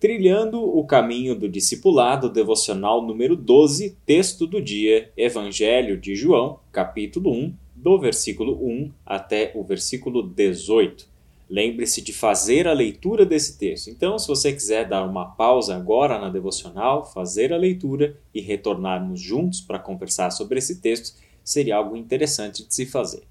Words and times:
Trilhando 0.00 0.62
o 0.62 0.86
caminho 0.86 1.34
do 1.34 1.48
discipulado, 1.48 2.30
devocional 2.30 3.04
número 3.04 3.34
12, 3.34 3.96
texto 4.06 4.46
do 4.46 4.62
dia, 4.62 5.10
Evangelho 5.16 5.98
de 5.98 6.14
João, 6.14 6.60
capítulo 6.70 7.32
1, 7.32 7.52
do 7.74 7.98
versículo 7.98 8.64
1 8.64 8.92
até 9.04 9.50
o 9.56 9.64
versículo 9.64 10.22
18. 10.22 11.04
Lembre-se 11.50 12.00
de 12.00 12.12
fazer 12.12 12.68
a 12.68 12.72
leitura 12.72 13.26
desse 13.26 13.58
texto. 13.58 13.90
Então, 13.90 14.16
se 14.20 14.28
você 14.28 14.52
quiser 14.52 14.88
dar 14.88 15.04
uma 15.04 15.32
pausa 15.32 15.74
agora 15.74 16.16
na 16.16 16.28
devocional, 16.28 17.04
fazer 17.04 17.52
a 17.52 17.56
leitura 17.56 18.16
e 18.32 18.40
retornarmos 18.40 19.20
juntos 19.20 19.60
para 19.60 19.80
conversar 19.80 20.30
sobre 20.30 20.58
esse 20.60 20.80
texto, 20.80 21.18
seria 21.42 21.74
algo 21.74 21.96
interessante 21.96 22.64
de 22.64 22.72
se 22.72 22.86
fazer. 22.86 23.24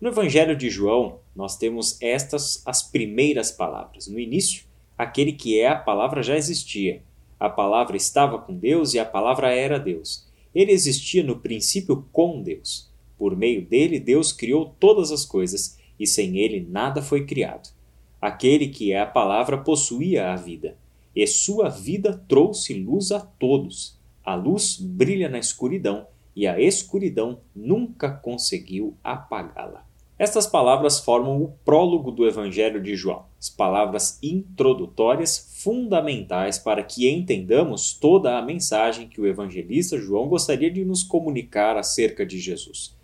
No 0.00 0.08
Evangelho 0.08 0.56
de 0.56 0.70
João, 0.70 1.18
nós 1.36 1.58
temos 1.58 2.00
estas 2.00 2.62
as 2.64 2.82
primeiras 2.82 3.50
palavras. 3.50 4.08
No 4.08 4.18
início, 4.18 4.69
aquele 5.02 5.32
que 5.32 5.58
é 5.58 5.68
a 5.68 5.76
palavra 5.76 6.22
já 6.22 6.36
existia. 6.36 7.02
A 7.38 7.48
palavra 7.48 7.96
estava 7.96 8.38
com 8.38 8.54
Deus 8.54 8.92
e 8.92 8.98
a 8.98 9.04
palavra 9.04 9.50
era 9.50 9.78
Deus. 9.78 10.28
Ele 10.54 10.72
existia 10.72 11.22
no 11.22 11.38
princípio 11.38 12.06
com 12.12 12.42
Deus. 12.42 12.90
Por 13.16 13.34
meio 13.34 13.64
dele, 13.64 13.98
Deus 13.98 14.30
criou 14.30 14.74
todas 14.78 15.10
as 15.10 15.24
coisas 15.24 15.78
e 15.98 16.06
sem 16.06 16.36
ele 16.36 16.66
nada 16.68 17.00
foi 17.00 17.24
criado. 17.24 17.70
Aquele 18.20 18.68
que 18.68 18.92
é 18.92 19.00
a 19.00 19.06
palavra 19.06 19.56
possuía 19.56 20.32
a 20.32 20.36
vida, 20.36 20.76
e 21.16 21.26
sua 21.26 21.70
vida 21.70 22.22
trouxe 22.28 22.74
luz 22.74 23.10
a 23.10 23.20
todos. 23.20 23.98
A 24.22 24.34
luz 24.34 24.76
brilha 24.76 25.30
na 25.30 25.38
escuridão 25.38 26.06
e 26.36 26.46
a 26.46 26.60
escuridão 26.60 27.40
nunca 27.56 28.10
conseguiu 28.10 28.94
apagá-la. 29.02 29.89
Estas 30.20 30.46
palavras 30.46 31.00
formam 31.00 31.42
o 31.42 31.48
prólogo 31.64 32.10
do 32.10 32.26
Evangelho 32.26 32.82
de 32.82 32.94
João, 32.94 33.24
as 33.38 33.48
palavras 33.48 34.18
introdutórias 34.22 35.50
fundamentais 35.62 36.58
para 36.58 36.82
que 36.82 37.08
entendamos 37.08 37.94
toda 37.94 38.36
a 38.36 38.42
mensagem 38.42 39.08
que 39.08 39.18
o 39.18 39.26
evangelista 39.26 39.96
João 39.96 40.28
gostaria 40.28 40.70
de 40.70 40.84
nos 40.84 41.02
comunicar 41.02 41.78
acerca 41.78 42.26
de 42.26 42.38
Jesus. 42.38 42.94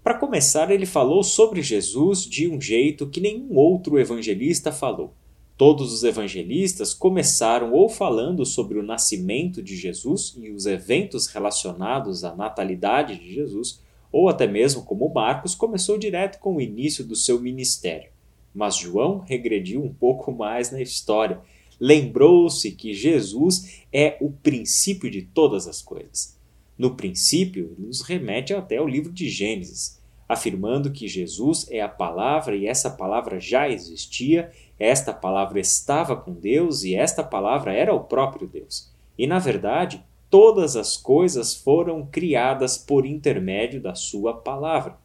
Para 0.00 0.16
começar, 0.16 0.70
ele 0.70 0.86
falou 0.86 1.24
sobre 1.24 1.60
Jesus 1.60 2.20
de 2.20 2.46
um 2.46 2.60
jeito 2.60 3.08
que 3.08 3.20
nenhum 3.20 3.56
outro 3.56 3.98
evangelista 3.98 4.70
falou. 4.70 5.12
Todos 5.56 5.92
os 5.92 6.04
evangelistas 6.04 6.94
começaram 6.94 7.72
ou 7.72 7.88
falando 7.88 8.46
sobre 8.46 8.78
o 8.78 8.82
nascimento 8.84 9.60
de 9.60 9.76
Jesus 9.76 10.36
e 10.40 10.52
os 10.52 10.66
eventos 10.66 11.26
relacionados 11.26 12.22
à 12.22 12.32
natalidade 12.32 13.18
de 13.18 13.34
Jesus, 13.34 13.80
ou 14.12 14.28
até 14.28 14.46
mesmo 14.46 14.82
como 14.82 15.12
Marcos 15.12 15.54
começou 15.54 15.98
direto 15.98 16.38
com 16.38 16.56
o 16.56 16.60
início 16.60 17.04
do 17.04 17.14
seu 17.14 17.40
ministério. 17.40 18.10
Mas 18.54 18.76
João 18.76 19.18
regrediu 19.18 19.82
um 19.82 19.92
pouco 19.92 20.32
mais 20.34 20.70
na 20.70 20.80
história. 20.80 21.40
Lembrou-se 21.78 22.70
que 22.72 22.92
Jesus 22.92 23.82
é 23.92 24.16
o 24.20 24.30
princípio 24.30 25.10
de 25.10 25.22
todas 25.22 25.66
as 25.66 25.80
coisas. 25.80 26.38
No 26.76 26.94
princípio, 26.94 27.74
nos 27.78 28.00
remete 28.00 28.54
até 28.54 28.78
ao 28.78 28.88
livro 28.88 29.12
de 29.12 29.28
Gênesis, 29.28 30.00
afirmando 30.28 30.92
que 30.92 31.08
Jesus 31.08 31.66
é 31.70 31.80
a 31.80 31.88
palavra 31.88 32.56
e 32.56 32.66
essa 32.66 32.90
palavra 32.90 33.40
já 33.40 33.68
existia, 33.68 34.50
esta 34.78 35.12
palavra 35.12 35.60
estava 35.60 36.16
com 36.16 36.32
Deus 36.32 36.84
e 36.84 36.94
esta 36.94 37.22
palavra 37.22 37.72
era 37.72 37.92
o 37.94 38.04
próprio 38.04 38.46
Deus. 38.46 38.90
E 39.18 39.26
na 39.26 39.38
verdade, 39.38 40.02
todas 40.30 40.76
as 40.76 40.96
coisas 40.96 41.54
foram 41.54 42.06
criadas 42.06 42.78
por 42.78 43.04
intermédio 43.04 43.82
da 43.82 43.96
Sua 43.96 44.32
palavra. 44.32 44.96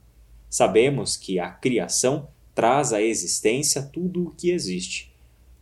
Sabemos 0.48 1.18
que 1.18 1.40
a 1.40 1.50
criação 1.50 2.30
traz 2.54 2.94
à 2.94 3.02
existência 3.02 3.82
tudo 3.82 4.28
o 4.28 4.32
que 4.32 4.52
existe. 4.52 5.12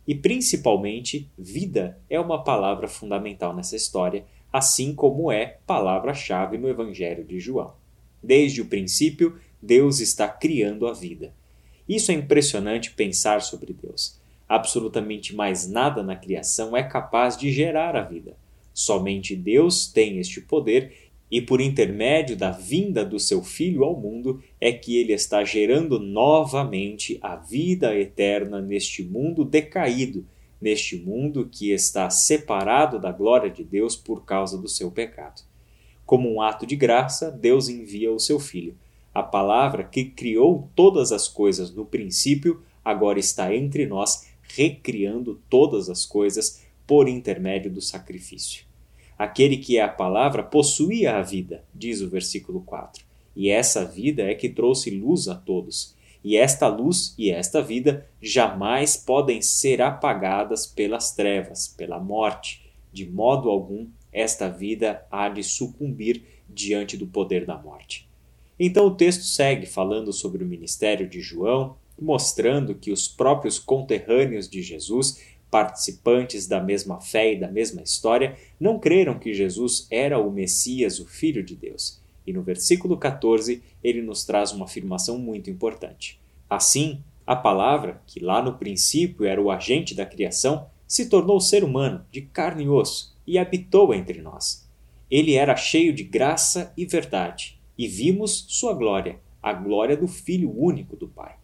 E 0.06 0.14
principalmente, 0.14 1.28
vida 1.36 1.98
é 2.10 2.20
uma 2.20 2.44
palavra 2.44 2.86
fundamental 2.86 3.56
nessa 3.56 3.74
história, 3.74 4.26
assim 4.52 4.94
como 4.94 5.32
é 5.32 5.58
palavra-chave 5.66 6.58
no 6.58 6.68
Evangelho 6.68 7.24
de 7.24 7.40
João. 7.40 7.72
Desde 8.22 8.60
o 8.60 8.66
princípio, 8.66 9.40
Deus 9.60 9.98
está 9.98 10.28
criando 10.28 10.86
a 10.86 10.92
vida. 10.92 11.32
Isso 11.88 12.12
é 12.12 12.14
impressionante 12.14 12.92
pensar 12.92 13.40
sobre 13.40 13.72
Deus. 13.72 14.20
Absolutamente 14.46 15.34
mais 15.34 15.66
nada 15.66 16.02
na 16.02 16.14
criação 16.14 16.76
é 16.76 16.82
capaz 16.82 17.36
de 17.36 17.50
gerar 17.50 17.96
a 17.96 18.02
vida. 18.02 18.36
Somente 18.74 19.36
Deus 19.36 19.86
tem 19.86 20.18
este 20.18 20.40
poder 20.40 21.12
e 21.30 21.40
por 21.40 21.60
intermédio 21.60 22.36
da 22.36 22.50
vinda 22.50 23.04
do 23.04 23.18
seu 23.18 23.42
Filho 23.42 23.84
ao 23.84 23.98
mundo 23.98 24.42
é 24.60 24.72
que 24.72 24.98
ele 24.98 25.12
está 25.12 25.44
gerando 25.44 25.98
novamente 26.00 27.18
a 27.22 27.36
vida 27.36 27.96
eterna 27.96 28.60
neste 28.60 29.02
mundo 29.04 29.44
decaído, 29.44 30.26
neste 30.60 30.96
mundo 30.96 31.48
que 31.50 31.70
está 31.70 32.10
separado 32.10 32.98
da 32.98 33.12
glória 33.12 33.48
de 33.48 33.62
Deus 33.62 33.96
por 33.96 34.24
causa 34.24 34.58
do 34.58 34.68
seu 34.68 34.90
pecado. 34.90 35.42
Como 36.04 36.32
um 36.32 36.40
ato 36.42 36.66
de 36.66 36.76
graça, 36.76 37.30
Deus 37.30 37.68
envia 37.68 38.12
o 38.12 38.18
seu 38.18 38.38
Filho. 38.38 38.76
A 39.14 39.22
palavra 39.22 39.84
que 39.84 40.04
criou 40.04 40.68
todas 40.74 41.12
as 41.12 41.28
coisas 41.28 41.72
no 41.72 41.86
princípio 41.86 42.62
agora 42.84 43.18
está 43.18 43.54
entre 43.54 43.86
nós, 43.86 44.28
recriando 44.42 45.40
todas 45.48 45.88
as 45.88 46.04
coisas 46.04 46.63
por 46.86 47.08
intermédio 47.08 47.70
do 47.70 47.80
sacrifício. 47.80 48.64
Aquele 49.18 49.56
que 49.56 49.78
é 49.78 49.82
a 49.82 49.88
palavra 49.88 50.42
possuía 50.42 51.16
a 51.16 51.22
vida, 51.22 51.64
diz 51.74 52.00
o 52.00 52.08
versículo 52.08 52.60
4. 52.62 53.04
E 53.36 53.48
essa 53.48 53.84
vida 53.84 54.22
é 54.22 54.34
que 54.34 54.48
trouxe 54.48 54.90
luz 54.90 55.28
a 55.28 55.34
todos. 55.34 55.94
E 56.22 56.36
esta 56.36 56.68
luz 56.68 57.14
e 57.18 57.30
esta 57.30 57.60
vida 57.60 58.08
jamais 58.20 58.96
podem 58.96 59.42
ser 59.42 59.82
apagadas 59.82 60.66
pelas 60.66 61.12
trevas, 61.12 61.68
pela 61.68 62.00
morte. 62.00 62.62
De 62.92 63.06
modo 63.06 63.50
algum, 63.50 63.86
esta 64.12 64.48
vida 64.48 65.04
há 65.10 65.28
de 65.28 65.42
sucumbir 65.42 66.22
diante 66.48 66.96
do 66.96 67.06
poder 67.06 67.44
da 67.44 67.58
morte. 67.58 68.08
Então 68.58 68.86
o 68.86 68.94
texto 68.94 69.22
segue 69.24 69.66
falando 69.66 70.12
sobre 70.12 70.42
o 70.42 70.46
ministério 70.46 71.08
de 71.08 71.20
João, 71.20 71.76
mostrando 72.00 72.74
que 72.74 72.92
os 72.92 73.06
próprios 73.08 73.58
conterrâneos 73.58 74.48
de 74.48 74.62
Jesus 74.62 75.20
participantes 75.54 76.48
da 76.48 76.60
mesma 76.60 77.00
fé 77.00 77.32
e 77.32 77.38
da 77.38 77.46
mesma 77.46 77.80
história, 77.80 78.36
não 78.58 78.76
creram 78.76 79.20
que 79.20 79.32
Jesus 79.32 79.86
era 79.88 80.18
o 80.18 80.28
Messias, 80.28 80.98
o 80.98 81.06
Filho 81.06 81.44
de 81.44 81.54
Deus. 81.54 82.02
E 82.26 82.32
no 82.32 82.42
versículo 82.42 82.96
14, 82.96 83.62
ele 83.80 84.02
nos 84.02 84.24
traz 84.24 84.50
uma 84.50 84.64
afirmação 84.64 85.16
muito 85.16 85.48
importante. 85.48 86.20
Assim, 86.50 87.00
a 87.24 87.36
palavra, 87.36 88.02
que 88.04 88.18
lá 88.18 88.42
no 88.42 88.58
princípio 88.58 89.24
era 89.24 89.40
o 89.40 89.48
agente 89.48 89.94
da 89.94 90.04
criação, 90.04 90.66
se 90.88 91.08
tornou 91.08 91.38
ser 91.38 91.62
humano, 91.62 92.04
de 92.10 92.22
carne 92.22 92.64
e 92.64 92.68
osso, 92.68 93.16
e 93.24 93.38
habitou 93.38 93.94
entre 93.94 94.20
nós. 94.20 94.68
Ele 95.08 95.34
era 95.34 95.54
cheio 95.54 95.94
de 95.94 96.02
graça 96.02 96.72
e 96.76 96.84
verdade, 96.84 97.60
e 97.78 97.86
vimos 97.86 98.44
sua 98.48 98.74
glória, 98.74 99.20
a 99.40 99.52
glória 99.52 99.96
do 99.96 100.08
Filho 100.08 100.52
único 100.52 100.96
do 100.96 101.06
Pai. 101.06 101.36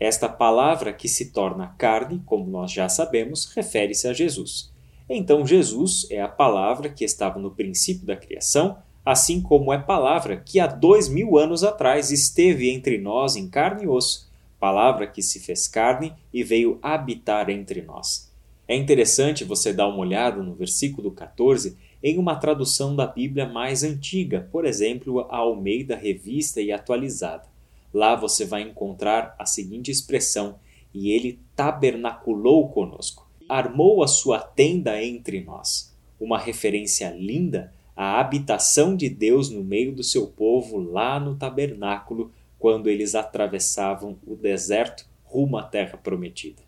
Esta 0.00 0.30
palavra 0.30 0.94
que 0.94 1.06
se 1.06 1.30
torna 1.30 1.74
carne, 1.76 2.22
como 2.24 2.50
nós 2.50 2.72
já 2.72 2.88
sabemos, 2.88 3.52
refere-se 3.54 4.08
a 4.08 4.14
Jesus. 4.14 4.72
Então, 5.06 5.46
Jesus 5.46 6.06
é 6.10 6.22
a 6.22 6.28
palavra 6.28 6.88
que 6.88 7.04
estava 7.04 7.38
no 7.38 7.50
princípio 7.50 8.06
da 8.06 8.16
criação, 8.16 8.78
assim 9.04 9.42
como 9.42 9.74
é 9.74 9.78
palavra 9.78 10.38
que 10.38 10.58
há 10.58 10.66
dois 10.66 11.06
mil 11.06 11.36
anos 11.36 11.62
atrás 11.62 12.10
esteve 12.10 12.70
entre 12.70 12.96
nós 12.96 13.36
em 13.36 13.46
carne 13.46 13.84
e 13.84 13.88
osso, 13.88 14.30
palavra 14.58 15.06
que 15.06 15.22
se 15.22 15.38
fez 15.38 15.68
carne 15.68 16.14
e 16.32 16.42
veio 16.42 16.78
habitar 16.80 17.50
entre 17.50 17.82
nós. 17.82 18.32
É 18.66 18.74
interessante 18.74 19.44
você 19.44 19.72
dar 19.72 19.88
uma 19.88 19.98
olhada 19.98 20.42
no 20.42 20.54
versículo 20.54 21.10
14 21.10 21.76
em 22.02 22.16
uma 22.18 22.36
tradução 22.36 22.96
da 22.96 23.06
Bíblia 23.06 23.46
mais 23.46 23.82
antiga, 23.82 24.48
por 24.50 24.64
exemplo, 24.64 25.26
a 25.28 25.38
Almeida 25.38 25.94
Revista 25.94 26.60
e 26.60 26.72
Atualizada. 26.72 27.49
Lá 27.92 28.14
você 28.14 28.44
vai 28.44 28.62
encontrar 28.62 29.34
a 29.38 29.44
seguinte 29.44 29.90
expressão: 29.90 30.58
E 30.94 31.10
ele 31.10 31.40
tabernaculou 31.56 32.68
conosco, 32.68 33.28
armou 33.48 34.02
a 34.02 34.08
sua 34.08 34.38
tenda 34.38 35.02
entre 35.02 35.40
nós. 35.40 35.94
Uma 36.20 36.38
referência 36.38 37.10
linda 37.10 37.72
à 37.96 38.20
habitação 38.20 38.94
de 38.94 39.08
Deus 39.08 39.50
no 39.50 39.64
meio 39.64 39.92
do 39.92 40.04
seu 40.04 40.26
povo 40.26 40.78
lá 40.78 41.18
no 41.18 41.34
tabernáculo, 41.34 42.30
quando 42.58 42.88
eles 42.88 43.14
atravessavam 43.14 44.18
o 44.26 44.36
deserto 44.36 45.06
rumo 45.24 45.56
à 45.56 45.62
terra 45.62 45.96
prometida. 45.96 46.62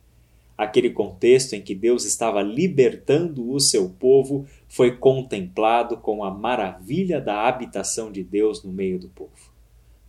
Aquele 0.56 0.90
contexto 0.90 1.54
em 1.54 1.60
que 1.60 1.74
Deus 1.74 2.04
estava 2.04 2.42
libertando 2.42 3.50
o 3.50 3.58
seu 3.58 3.88
povo 3.88 4.46
foi 4.68 4.96
contemplado 4.96 5.96
com 5.96 6.22
a 6.22 6.30
maravilha 6.30 7.20
da 7.20 7.48
habitação 7.48 8.12
de 8.12 8.22
Deus 8.22 8.62
no 8.62 8.72
meio 8.72 8.98
do 8.98 9.08
povo. 9.08 9.51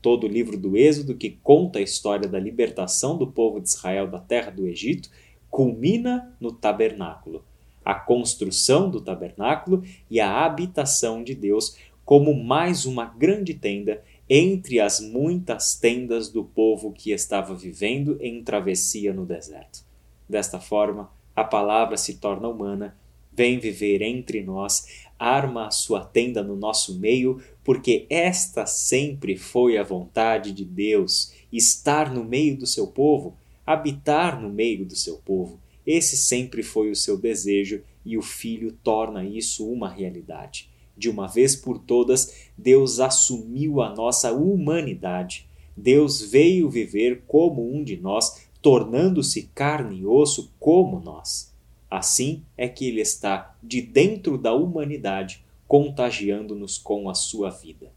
Todo 0.03 0.25
o 0.25 0.29
livro 0.29 0.55
do 0.55 0.77
Êxodo, 0.77 1.15
que 1.15 1.31
conta 1.41 1.79
a 1.79 1.81
história 1.81 2.29
da 2.29 2.37
libertação 2.37 3.17
do 3.17 3.25
povo 3.25 3.59
de 3.59 3.69
Israel 3.69 4.07
da 4.07 4.19
terra 4.19 4.51
do 4.51 4.67
Egito, 4.67 5.09
culmina 5.49 6.35
no 6.39 6.51
tabernáculo. 6.51 7.43
A 7.83 7.95
construção 7.95 8.89
do 8.89 9.01
tabernáculo 9.01 9.81
e 10.11 10.19
a 10.19 10.43
habitação 10.45 11.23
de 11.23 11.33
Deus 11.33 11.77
como 12.05 12.35
mais 12.35 12.85
uma 12.85 13.05
grande 13.05 13.53
tenda 13.53 14.03
entre 14.29 14.79
as 14.79 14.99
muitas 14.99 15.75
tendas 15.75 16.29
do 16.29 16.43
povo 16.43 16.91
que 16.91 17.11
estava 17.11 17.55
vivendo 17.55 18.17
em 18.19 18.43
travessia 18.43 19.13
no 19.13 19.25
deserto. 19.25 19.85
Desta 20.27 20.59
forma, 20.59 21.09
A 21.35 21.43
palavra 21.43 21.97
se 21.97 22.17
torna 22.17 22.47
humana, 22.47 22.95
vem 23.31 23.57
viver 23.57 24.03
entre 24.03 24.43
nós, 24.43 25.02
arma 25.17 25.67
a 25.67 25.71
sua 25.71 26.03
tenda 26.03 26.43
no 26.43 26.55
nosso 26.55 26.99
meio, 26.99 27.41
porque 27.63 28.05
esta 28.09 28.65
sempre 28.65 29.37
foi 29.37 29.77
a 29.77 29.83
vontade 29.83 30.51
de 30.51 30.65
Deus, 30.65 31.31
estar 31.51 32.13
no 32.13 32.23
meio 32.23 32.57
do 32.57 32.67
seu 32.67 32.87
povo, 32.87 33.37
habitar 33.65 34.41
no 34.41 34.49
meio 34.49 34.85
do 34.85 34.95
seu 34.95 35.17
povo. 35.17 35.59
Esse 35.85 36.17
sempre 36.17 36.63
foi 36.63 36.89
o 36.91 36.95
seu 36.95 37.17
desejo 37.17 37.81
e 38.05 38.17
o 38.17 38.21
Filho 38.21 38.71
torna 38.83 39.25
isso 39.25 39.69
uma 39.69 39.89
realidade. 39.89 40.69
De 40.95 41.09
uma 41.09 41.27
vez 41.27 41.55
por 41.55 41.79
todas, 41.79 42.49
Deus 42.57 42.99
assumiu 42.99 43.81
a 43.81 43.93
nossa 43.93 44.31
humanidade. 44.31 45.47
Deus 45.75 46.21
veio 46.21 46.69
viver 46.69 47.23
como 47.27 47.73
um 47.73 47.83
de 47.83 47.97
nós, 47.97 48.45
tornando-se 48.61 49.49
carne 49.55 50.01
e 50.01 50.05
osso 50.05 50.51
como 50.59 50.99
nós. 50.99 51.52
Assim 51.93 52.41
é 52.57 52.67
que 52.67 52.87
ele 52.87 53.01
está 53.01 53.55
de 53.61 53.79
dentro 53.79 54.35
da 54.35 54.51
humanidade, 54.51 55.45
contagiando-nos 55.67 56.75
com 56.75 57.07
a 57.07 57.13
sua 57.13 57.51
vida. 57.51 57.93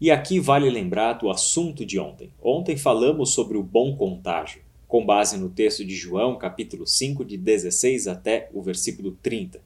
E 0.00 0.10
aqui 0.10 0.40
vale 0.40 0.68
lembrar 0.68 1.12
do 1.12 1.30
assunto 1.30 1.86
de 1.86 1.96
ontem. 1.96 2.32
Ontem 2.42 2.76
falamos 2.76 3.34
sobre 3.34 3.56
o 3.56 3.62
bom 3.62 3.94
contágio, 3.96 4.62
com 4.88 5.06
base 5.06 5.38
no 5.38 5.48
texto 5.48 5.84
de 5.84 5.94
João, 5.94 6.36
capítulo 6.36 6.88
5, 6.88 7.24
de 7.24 7.36
16 7.36 8.08
até 8.08 8.50
o 8.52 8.60
versículo 8.60 9.16
30. 9.22 9.62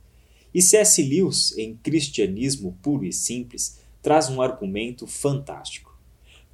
E 0.53 0.61
C.S. 0.61 1.03
Lewis, 1.03 1.57
em 1.57 1.75
Cristianismo 1.75 2.77
Puro 2.83 3.07
e 3.07 3.15
Simples, 3.15 3.81
traz 4.03 4.29
um 4.29 4.43
argumento 4.43 5.07
fantástico. 5.07 5.99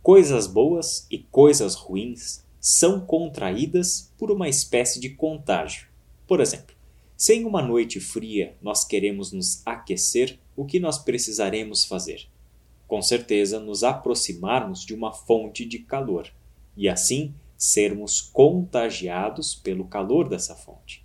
Coisas 0.01 0.47
boas 0.47 1.09
e 1.11 1.19
coisas 1.19 1.75
ruins 1.75 2.45
são 2.61 3.01
contraídas 3.01 4.13
por 4.17 4.31
uma 4.31 4.49
espécie 4.49 5.01
de 5.01 5.09
contágio. 5.09 5.89
Por 6.25 6.41
exemplo, 6.41 6.76
se 7.17 7.35
em 7.35 7.45
uma 7.45 7.63
noite 7.63 7.99
fria 7.99 8.55
nós 8.61 8.85
queremos 8.85 9.33
nos 9.33 9.63
aquecer, 9.67 10.39
o 10.55 10.65
que 10.65 10.79
nós 10.79 10.99
precisaremos 10.99 11.85
fazer? 11.85 12.29
Com 12.87 13.01
certeza, 13.01 13.59
nos 13.59 13.83
aproximarmos 13.83 14.85
de 14.85 14.95
uma 14.95 15.13
fonte 15.13 15.65
de 15.65 15.79
calor 15.79 16.31
e 16.77 16.89
assim 16.89 17.35
sermos 17.57 18.21
contagiados 18.21 19.55
pelo 19.55 19.87
calor 19.87 20.29
dessa 20.29 20.55
fonte. 20.55 21.05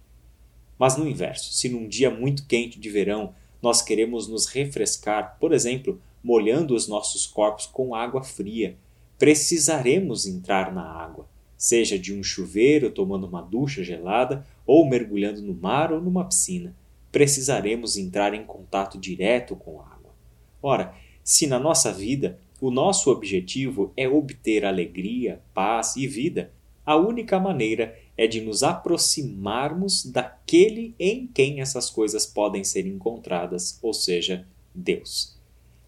Mas 0.77 0.97
no 0.97 1.07
inverso, 1.07 1.53
se 1.53 1.69
num 1.69 1.87
dia 1.87 2.11
muito 2.11 2.45
quente 2.45 2.79
de 2.79 2.89
verão 2.89 3.33
nós 3.61 3.81
queremos 3.81 4.27
nos 4.27 4.47
refrescar, 4.47 5.37
por 5.39 5.53
exemplo, 5.53 6.01
molhando 6.23 6.75
os 6.75 6.87
nossos 6.87 7.25
corpos 7.25 7.67
com 7.67 7.95
água 7.95 8.23
fria, 8.23 8.75
precisaremos 9.17 10.25
entrar 10.25 10.73
na 10.73 10.83
água, 10.83 11.27
seja 11.55 11.97
de 11.97 12.13
um 12.13 12.23
chuveiro 12.23 12.89
tomando 12.89 13.27
uma 13.27 13.41
ducha 13.41 13.83
gelada 13.83 14.45
ou 14.71 14.87
mergulhando 14.87 15.41
no 15.41 15.53
mar 15.53 15.91
ou 15.91 15.99
numa 15.99 16.23
piscina. 16.23 16.73
Precisaremos 17.11 17.97
entrar 17.97 18.33
em 18.33 18.45
contato 18.45 18.97
direto 18.97 19.53
com 19.53 19.81
a 19.81 19.83
água. 19.83 20.15
Ora, 20.63 20.95
se 21.21 21.45
na 21.45 21.59
nossa 21.59 21.91
vida 21.91 22.39
o 22.61 22.71
nosso 22.71 23.11
objetivo 23.11 23.91
é 23.97 24.07
obter 24.07 24.63
alegria, 24.63 25.41
paz 25.53 25.97
e 25.97 26.07
vida, 26.07 26.53
a 26.85 26.95
única 26.95 27.37
maneira 27.37 27.99
é 28.17 28.25
de 28.25 28.39
nos 28.39 28.63
aproximarmos 28.63 30.05
daquele 30.05 30.95
em 30.97 31.27
quem 31.27 31.59
essas 31.59 31.89
coisas 31.89 32.25
podem 32.25 32.63
ser 32.63 32.87
encontradas, 32.87 33.77
ou 33.81 33.93
seja, 33.93 34.47
Deus. 34.73 35.37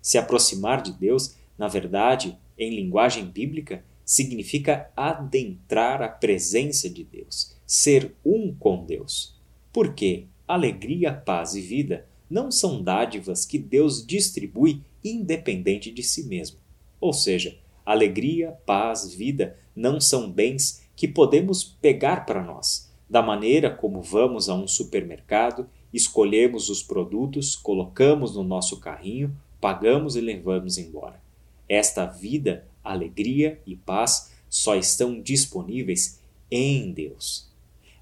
Se 0.02 0.18
aproximar 0.18 0.82
de 0.82 0.92
Deus, 0.92 1.38
na 1.58 1.70
verdade, 1.70 2.38
em 2.58 2.76
linguagem 2.76 3.24
bíblica, 3.28 3.82
significa 4.04 4.92
adentrar 4.94 6.02
a 6.02 6.10
presença 6.10 6.90
de 6.90 7.06
Deus, 7.06 7.56
ser 7.66 8.16
um 8.26 8.54
com 8.54 8.86
Deus. 8.86 9.36
Porque 9.72 10.26
alegria, 10.48 11.14
paz 11.14 11.56
e 11.56 11.62
vida 11.62 12.06
não 12.30 12.52
são 12.52 12.82
dádivas 12.82 13.46
que 13.46 13.58
Deus 13.58 14.06
distribui 14.06 14.82
independente 15.04 15.92
de 15.92 16.02
si 16.02 16.24
mesmo. 16.24 16.58
Ou 17.00 17.14
seja, 17.14 17.58
alegria, 17.86 18.52
paz, 18.66 19.14
vida 19.14 19.58
não 19.76 20.00
são 20.00 20.32
bens 20.32 20.84
que 20.96 21.08
podemos 21.08 21.64
pegar 21.64 22.26
para 22.26 22.44
nós, 22.44 22.92
da 23.10 23.22
maneira 23.22 23.70
como 23.70 24.02
vamos 24.02 24.50
a 24.50 24.56
um 24.56 24.68
supermercado, 24.68 25.68
escolhemos 25.94 26.70
os 26.70 26.82
produtos, 26.82 27.56
colocamos 27.56 28.36
no 28.36 28.44
nosso 28.44 28.80
carrinho, 28.80 29.36
pagamos 29.60 30.16
e 30.16 30.22
levamos 30.22 30.78
embora. 30.78 31.22
Esta 31.68 32.06
vida, 32.06 32.68
alegria 32.84 33.62
e 33.66 33.76
paz 33.76 34.32
só 34.50 34.76
estão 34.76 35.22
disponíveis 35.22 36.20
em 36.50 36.92
Deus. 36.92 37.53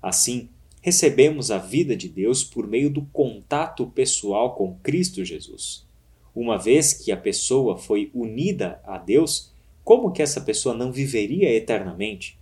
Assim, 0.01 0.49
recebemos 0.81 1.51
a 1.51 1.57
vida 1.57 1.95
de 1.95 2.09
Deus 2.09 2.43
por 2.43 2.67
meio 2.67 2.89
do 2.89 3.03
contato 3.13 3.85
pessoal 3.87 4.55
com 4.55 4.75
Cristo 4.81 5.23
Jesus. 5.23 5.85
Uma 6.33 6.57
vez 6.57 6.93
que 6.93 7.11
a 7.11 7.17
pessoa 7.17 7.77
foi 7.77 8.09
unida 8.13 8.81
a 8.85 8.97
Deus, 8.97 9.51
como 9.83 10.11
que 10.11 10.21
essa 10.21 10.41
pessoa 10.41 10.73
não 10.73 10.91
viveria 10.91 11.53
eternamente? 11.53 12.39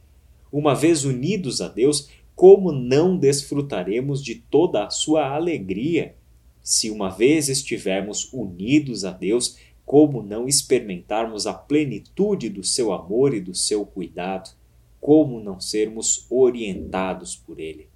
Uma 0.52 0.74
vez 0.74 1.04
unidos 1.04 1.60
a 1.60 1.68
Deus, 1.68 2.10
como 2.36 2.72
não 2.72 3.18
desfrutaremos 3.18 4.24
de 4.24 4.36
toda 4.36 4.86
a 4.86 4.90
sua 4.90 5.36
alegria? 5.36 6.16
Se 6.62 6.90
uma 6.90 7.10
vez 7.10 7.50
estivermos 7.50 8.32
unidos 8.32 9.04
a 9.04 9.12
Deus, 9.12 9.58
como 9.86 10.22
não 10.22 10.48
experimentarmos 10.48 11.48
a 11.48 11.54
plenitude 11.54 12.48
do 12.48 12.64
seu 12.64 12.94
amor 12.94 13.34
e 13.34 13.42
do 13.42 13.56
seu 13.56 13.86
cuidado? 13.86 14.52
Como 15.00 15.40
não 15.40 15.60
sermos 15.60 16.26
orientados 16.30 17.36
por 17.36 17.60
Ele? 17.60 17.88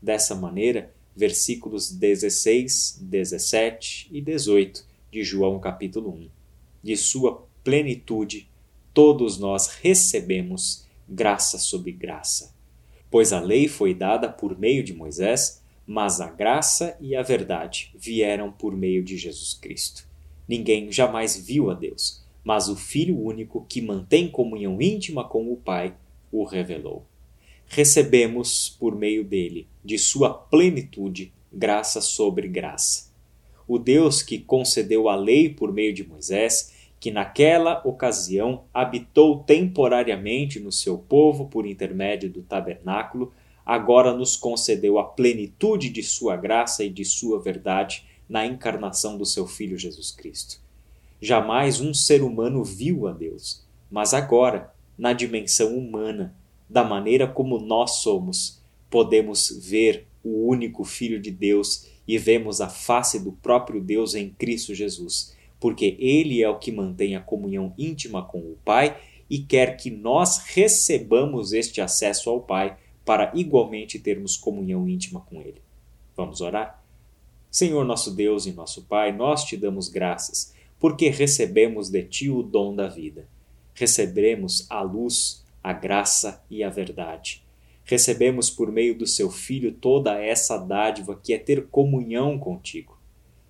Dessa 0.00 0.34
maneira, 0.34 0.92
versículos 1.16 1.90
16, 1.90 2.98
17 3.02 4.08
e 4.12 4.20
18 4.20 4.84
de 5.10 5.22
João 5.22 5.58
capítulo 5.58 6.10
1. 6.10 6.28
De 6.82 6.96
sua 6.96 7.46
plenitude, 7.62 8.48
todos 8.92 9.38
nós 9.38 9.68
recebemos 9.82 10.86
graça 11.08 11.58
sobre 11.58 11.92
graça. 11.92 12.54
Pois 13.10 13.32
a 13.32 13.40
lei 13.40 13.68
foi 13.68 13.94
dada 13.94 14.28
por 14.28 14.58
meio 14.58 14.82
de 14.82 14.92
Moisés, 14.92 15.62
mas 15.86 16.20
a 16.20 16.28
graça 16.28 16.96
e 17.00 17.14
a 17.14 17.22
verdade 17.22 17.92
vieram 17.94 18.50
por 18.50 18.76
meio 18.76 19.04
de 19.04 19.16
Jesus 19.16 19.54
Cristo. 19.54 20.08
Ninguém 20.48 20.90
jamais 20.90 21.36
viu 21.36 21.70
a 21.70 21.74
Deus, 21.74 22.22
mas 22.42 22.68
o 22.68 22.76
Filho 22.76 23.18
único, 23.18 23.64
que 23.68 23.80
mantém 23.80 24.28
comunhão 24.28 24.80
íntima 24.80 25.24
com 25.24 25.52
o 25.52 25.56
Pai, 25.56 25.94
o 26.40 26.44
revelou. 26.44 27.04
Recebemos, 27.66 28.76
por 28.78 28.94
meio 28.94 29.24
dele, 29.24 29.66
de 29.84 29.98
sua 29.98 30.32
plenitude, 30.32 31.32
graça 31.52 32.00
sobre 32.00 32.48
graça. 32.48 33.12
O 33.66 33.78
Deus 33.78 34.22
que 34.22 34.38
concedeu 34.38 35.08
a 35.08 35.16
lei 35.16 35.48
por 35.48 35.72
meio 35.72 35.94
de 35.94 36.06
Moisés 36.06 36.74
que 37.04 37.10
naquela 37.10 37.82
ocasião 37.84 38.64
habitou 38.72 39.40
temporariamente 39.40 40.58
no 40.58 40.72
seu 40.72 40.96
povo 40.96 41.46
por 41.48 41.66
intermédio 41.66 42.30
do 42.30 42.40
tabernáculo, 42.40 43.30
agora 43.64 44.14
nos 44.14 44.36
concedeu 44.36 44.98
a 44.98 45.04
plenitude 45.04 45.90
de 45.90 46.02
sua 46.02 46.34
graça 46.34 46.82
e 46.82 46.88
de 46.88 47.04
sua 47.04 47.38
verdade 47.38 48.06
na 48.26 48.46
encarnação 48.46 49.18
do 49.18 49.26
seu 49.26 49.46
Filho 49.46 49.78
Jesus 49.78 50.10
Cristo. 50.10 50.58
Jamais 51.20 51.78
um 51.78 51.92
ser 51.92 52.22
humano 52.22 52.64
viu 52.64 53.06
a 53.06 53.12
Deus, 53.12 53.62
mas 53.90 54.14
agora, 54.14 54.73
na 54.96 55.12
dimensão 55.12 55.76
humana, 55.76 56.34
da 56.68 56.84
maneira 56.84 57.26
como 57.26 57.58
nós 57.58 58.02
somos, 58.02 58.62
podemos 58.90 59.50
ver 59.62 60.06
o 60.22 60.48
único 60.48 60.84
Filho 60.84 61.20
de 61.20 61.30
Deus 61.30 61.86
e 62.06 62.16
vemos 62.18 62.60
a 62.60 62.68
face 62.68 63.22
do 63.22 63.32
próprio 63.32 63.80
Deus 63.80 64.14
em 64.14 64.30
Cristo 64.30 64.74
Jesus 64.74 65.34
porque 65.64 65.96
Ele 65.98 66.42
é 66.42 66.48
o 66.50 66.58
que 66.58 66.70
mantém 66.70 67.16
a 67.16 67.22
comunhão 67.22 67.72
íntima 67.78 68.22
com 68.22 68.38
o 68.38 68.58
Pai 68.62 69.00
e 69.30 69.38
quer 69.38 69.78
que 69.78 69.90
nós 69.90 70.36
recebamos 70.44 71.54
este 71.54 71.80
acesso 71.80 72.28
ao 72.28 72.42
Pai 72.42 72.76
para 73.02 73.32
igualmente 73.34 73.98
termos 73.98 74.36
comunhão 74.36 74.86
íntima 74.86 75.22
com 75.22 75.40
Ele. 75.40 75.62
Vamos 76.14 76.42
orar? 76.42 76.84
Senhor 77.50 77.82
nosso 77.82 78.10
Deus 78.10 78.44
e 78.44 78.52
nosso 78.52 78.82
Pai, 78.82 79.10
nós 79.10 79.44
te 79.44 79.56
damos 79.56 79.88
graças, 79.88 80.52
porque 80.78 81.08
recebemos 81.08 81.88
de 81.88 82.02
Ti 82.02 82.28
o 82.28 82.42
dom 82.42 82.74
da 82.74 82.86
vida. 82.86 83.26
Receberemos 83.74 84.66
a 84.70 84.80
luz, 84.82 85.44
a 85.62 85.72
graça 85.72 86.42
e 86.50 86.62
a 86.62 86.70
verdade. 86.70 87.42
Recebemos 87.84 88.48
por 88.48 88.72
meio 88.72 88.96
do 88.96 89.06
Seu 89.06 89.30
Filho 89.30 89.72
toda 89.72 90.18
essa 90.18 90.56
dádiva 90.56 91.18
que 91.22 91.34
é 91.34 91.38
ter 91.38 91.66
comunhão 91.66 92.38
contigo. 92.38 92.98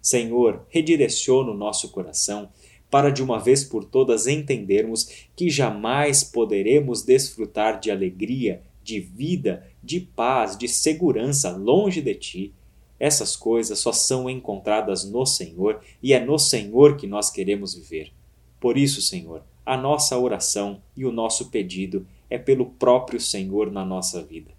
Senhor, 0.02 0.66
redireciona 0.69 1.50
o 1.50 1.57
nosso 1.57 1.90
coração 1.90 2.49
para 2.90 3.11
de 3.11 3.23
uma 3.23 3.38
vez 3.38 3.64
por 3.64 3.85
todas 3.85 4.26
entendermos 4.26 5.09
que 5.35 5.50
jamais 5.50 6.23
poderemos 6.23 7.02
desfrutar 7.02 7.81
de 7.81 7.90
alegria, 7.90 8.62
de 8.85 9.00
vida, 9.00 9.66
de 9.83 9.99
paz, 9.99 10.57
de 10.57 10.69
segurança 10.69 11.50
longe 11.50 12.00
de 12.00 12.14
ti. 12.14 12.54
Essas 13.00 13.35
coisas 13.35 13.78
só 13.78 13.93
são 13.93 14.31
encontradas 14.31 15.04
no 15.04 15.26
Senhor 15.26 15.81
e 16.02 16.12
é 16.12 16.25
no 16.25 16.38
Senhor 16.38 16.97
que 16.97 17.07
nós 17.07 17.31
queremos 17.31 17.75
viver. 17.75 18.12
Por 18.61 18.78
isso, 18.78 19.02
Senhor, 19.02 19.43
a 19.64 19.76
nossa 19.76 20.18
oração 20.18 20.83
e 20.97 21.04
o 21.04 21.12
nosso 21.12 21.50
pedido 21.50 22.06
é 22.28 22.38
pelo 22.38 22.66
próprio 22.66 23.21
Senhor 23.21 23.71
na 23.71 23.85
nossa 23.85 24.23
vida 24.23 24.54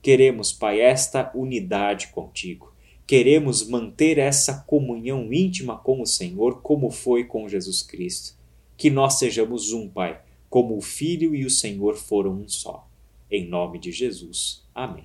Queremos, 0.00 0.52
Pai, 0.52 0.80
esta 0.80 1.30
unidade 1.34 2.08
contigo. 2.08 2.72
Queremos 3.06 3.68
manter 3.68 4.18
essa 4.18 4.64
comunhão 4.66 5.32
íntima 5.32 5.76
com 5.76 6.00
o 6.00 6.06
Senhor, 6.06 6.60
como 6.62 6.90
foi 6.90 7.24
com 7.24 7.48
Jesus 7.48 7.82
Cristo. 7.82 8.36
Que 8.76 8.90
nós 8.90 9.18
sejamos 9.18 9.72
um, 9.72 9.88
Pai, 9.88 10.20
como 10.48 10.76
o 10.76 10.80
Filho 10.80 11.34
e 11.34 11.44
o 11.44 11.50
Senhor 11.50 11.96
foram 11.96 12.32
um 12.32 12.48
só. 12.48 12.86
Em 13.30 13.46
nome 13.46 13.78
de 13.78 13.90
Jesus. 13.90 14.62
Amém. 14.74 15.04